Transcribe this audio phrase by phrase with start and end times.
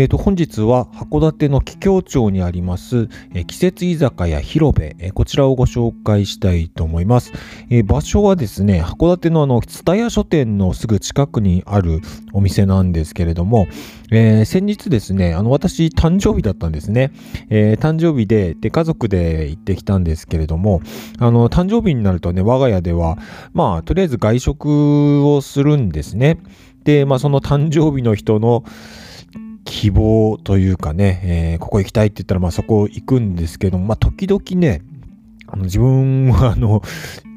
[0.00, 7.32] えー、と本日は函館の桔梗町にあります、えー、季節居酒屋広部、えー、こちらをご紹介したいと思います。
[7.68, 12.00] えー、場所はですね、函館のあの、蔦屋書店のすぐ近くにある
[12.32, 13.68] お店なんですけれども、
[14.10, 17.12] えー、先日ですね、あの、私、誕生日だったんですね。
[17.50, 20.80] えー、誕生日で、で、家族で行ってきたんですけれども、
[21.18, 23.18] あの、誕生日になるとね、我が家では、
[23.52, 26.38] まあ、とりあえず外食をするんですね。
[26.84, 28.64] で、まあ、その誕生日の人の、
[29.70, 34.82] 希望というかね、えー、ここ行きたいって言ったら、まあそこ行くんですけども、まあ時々ね、
[35.46, 36.82] あの自分はあの、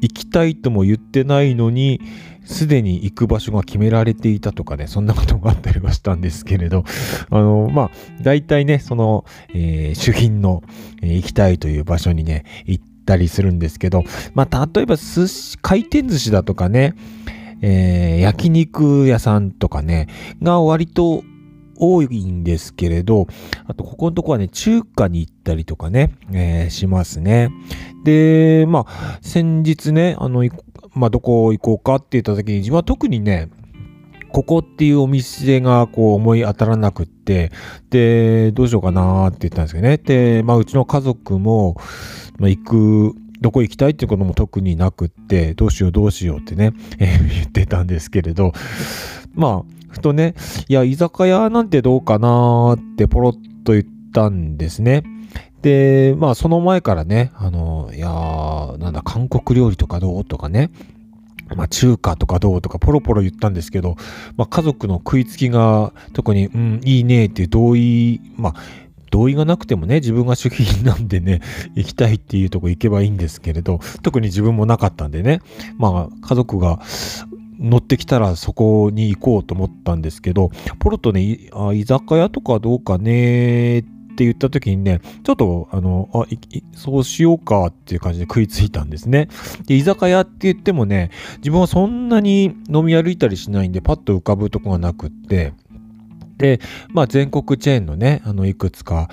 [0.00, 2.00] 行きたいとも言ってないのに、
[2.46, 6.84] すでに行く場所が決められていたとかね、そんなことがあったりはしたんですけれど、
[7.30, 7.90] あの、まあ、
[8.22, 10.62] 大体ね、その、えー、主品の、
[11.02, 14.02] えー、行きたいという場所にね、行ったりするんですけど、
[14.34, 16.94] まあ、例えば寿司、回転寿司だとかね、
[17.62, 20.08] えー、焼肉屋さんとかね、
[20.42, 21.22] が割と
[21.78, 23.26] 多いんですけれど、
[23.66, 27.50] あと、ここのとこはね、中華に行ったりとかね、えー、しますね。
[28.04, 30.48] で、まあ、先日ね、あの、
[30.94, 33.48] まあ、どこ行こうかって言った時に、自分は特にね、
[34.34, 37.52] ここっていうお店がこう思い当たらなくって、
[37.90, 39.96] で、どうしようかなって言ったんですけどね。
[39.98, 41.76] で、まあ、うちの家族も、
[42.38, 48.52] まあ、行く、どこ行きたいっていうことも特になくって、どうしようどうしようってね、えー、言ってたんですけれど、
[49.34, 50.34] まあ、ふとね、
[50.68, 53.32] いや、居酒屋なんてどうかなってポロッ
[53.64, 55.04] と言ったんですね。
[55.62, 60.70] で、まあ、その前からね、あの、いやー、なんだ、韓国料理とかどうとかね、
[61.56, 63.96] まあ、中華とかどうとかポロポロ言ったんですけど、
[64.36, 68.54] まあ、家族の食いつきが特に、うん、いいねっていう同意、まあ、
[69.14, 71.40] 同意がなくてもね、自分が主品なんでね、
[71.76, 75.40] 行きたいっていうとこ行けばいいんですけれど、特に自分もなかったんでね、
[75.78, 76.80] まあ、家族が
[77.58, 83.82] 乗ってきたらそこに行こうと思ったんですけど、ポロとね、あ居酒屋とかどうかねっ
[84.16, 86.24] て言った時にね、ちょっと、あの、あ、
[86.72, 89.28] そうしようかっていう感じで食いついたんですね。
[89.66, 95.52] で、居酒屋って言ってもね、自分はそんなに飲み歩いたりしないんで、パッと浮かぶとこがなくって、
[96.38, 99.08] で、まあ全国チェーンのね、あの、いくつか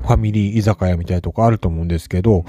[0.00, 2.44] ファミリー居酒屋みたいなとこあると思うんですけど、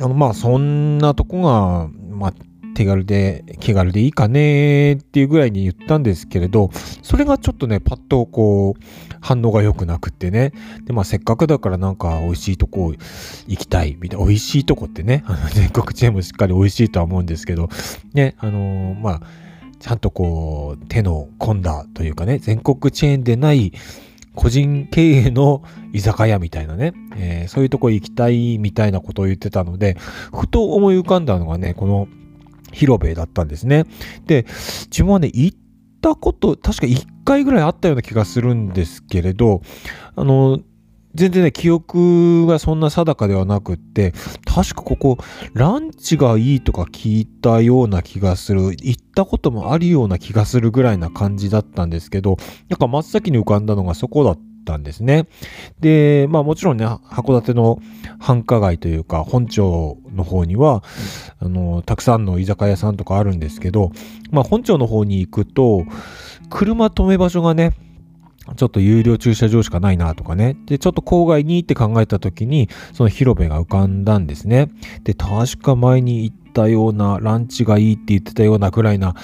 [0.00, 2.34] あの、まあそんなとこが、まあ
[2.80, 6.70] 手軽で、気軽でいいかねっていうぐらいに言ったんですけれど、
[7.02, 8.82] それがちょっとね、パッとこう、
[9.20, 10.52] 反応が良くなくってね。
[10.86, 12.94] で、まあせっかくだからなんか美味しいとこ
[13.46, 17.68] 行きたいみたいな、美味しいとこってね、あの全国チェーンもしっかり美味しいとは思うんですけど、
[18.14, 19.22] ね、あのー、まあ、
[19.78, 23.74] ちゃんとこう、手の込んだというかね、全国チェーンでない
[24.34, 25.62] 個人経営の
[25.92, 29.98] 居酒屋みたいなね、えー、そういうとこ行きたいみたいなことを言ってたので、
[30.32, 32.08] ふと思い浮かんだのがね、この
[32.72, 33.84] 広兵衛だったんですね。
[34.26, 34.46] で、
[34.86, 35.58] 自分はね、行っ
[36.00, 39.62] たこと、確か1回ぐらいあったような気がするんですけれど、
[40.16, 40.60] あの、
[41.14, 44.12] 全然ね、記憶がそんな定かではなくって、
[44.44, 45.18] 確かここ、
[45.54, 52.36] ランチがいいとか聞いたような気がする、行ったこともあるような気がするぐらいな感じだったんですけど、
[52.68, 55.26] なんか真っ先に浮かんだのがそこだったたんですね。
[55.80, 57.80] で、まあもちろんね、函館の
[58.18, 60.82] 繁華街というか、本町の方には、
[61.40, 63.92] あの、たくさんの居酒屋さんとかあるんですけど、
[64.30, 65.84] まあ本町の方に行くと、
[66.48, 67.72] 車止め場所がね、
[68.56, 70.56] ちょっと有料駐車場しかないなとかね。
[70.66, 74.70] で、ちょっと郊外にって考えた時に、その広場が浮かんだんですね。
[75.04, 79.14] で、確か前に行ったような、ランチがいいって言ってたようなくらいな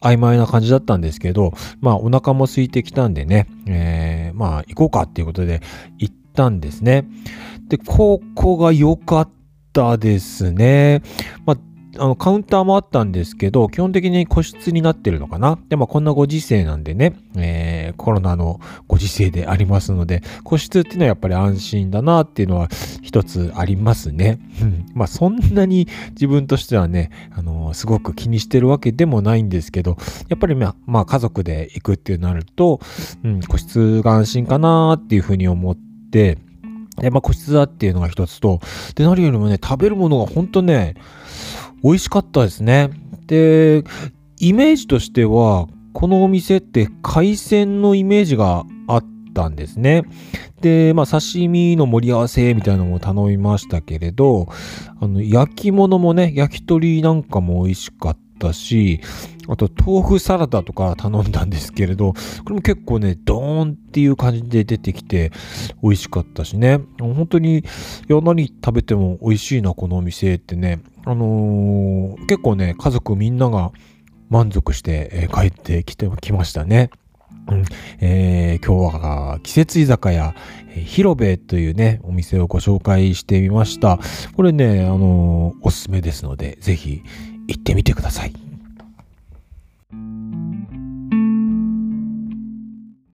[0.00, 4.01] 曖昧な感じだったんですけど、まあお腹も空いてきたんでね、え、
[4.32, 5.60] まあ行こうかっていうことで
[5.98, 7.06] 行ったんですね。
[7.68, 9.30] で、ここが良かっ
[9.72, 11.02] たですね。
[11.46, 11.58] まあ
[11.98, 15.58] あの、カウンターもあったんですけど、基本的に個室になってるのかな？
[15.68, 22.68] で、まあ、こんなご時世なんでね、えー、コロナのご時世でありますので、個室っていうのはやっぱり安心だなっていうのは
[23.02, 24.38] 一つありますね。
[24.62, 24.86] うん。
[24.94, 29.98] まあ、そんなに自分としてはね、あのー、すごく気にしてるわけでもないんですけど、
[30.28, 32.80] やっぱりまあ、まあ、家族で行くってなると、
[33.22, 35.76] うん、個室が安心かなっていうふうに思っ
[36.10, 36.38] て、
[36.98, 38.60] で、まあ、個室だっていうのが一つと、
[38.94, 40.94] で、何よりもね、食べるものが本当ね、
[41.82, 42.90] 美味しかったですね。
[43.26, 43.84] で、
[44.38, 50.04] イメージとしては、このお店って海鮮のイメージがあったんですね。
[50.60, 54.48] で、まあ、刺身の盛り合わせみたいなのも頼みましたけれど、
[55.00, 59.00] あの、焼き物もね、焼き鳥なんかも美味しかったし、
[59.48, 62.18] あと豆腐サラダとか頼んだんですけれど、こ
[62.48, 65.32] れも結構ね、ドーンっていう感じで出てきて
[65.82, 66.80] 美味しかったしね。
[67.00, 67.62] 本当に、い
[68.08, 70.80] や、何食べても美味しいな、このお店ってね。
[71.04, 73.72] あのー、結構ね、家族みんなが
[74.30, 76.90] 満足して、帰ってきてきましたね。
[77.48, 77.64] うん、
[78.00, 80.34] えー、今日は季節居酒屋、
[80.68, 83.98] えー、広部というね、お店をご紹介してみました。
[84.36, 87.02] これね、あのー、おすすめですので、ぜひ
[87.48, 88.51] 行ってみてください。